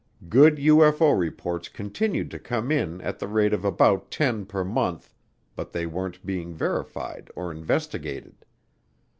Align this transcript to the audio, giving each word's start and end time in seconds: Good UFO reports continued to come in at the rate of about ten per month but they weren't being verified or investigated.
Good 0.29 0.55
UFO 0.57 1.15
reports 1.15 1.69
continued 1.69 2.31
to 2.31 2.39
come 2.39 2.71
in 2.71 3.01
at 3.01 3.19
the 3.19 3.27
rate 3.27 3.53
of 3.53 3.63
about 3.63 4.09
ten 4.09 4.47
per 4.47 4.63
month 4.63 5.13
but 5.55 5.73
they 5.73 5.85
weren't 5.85 6.25
being 6.25 6.55
verified 6.55 7.29
or 7.35 7.51
investigated. 7.51 8.43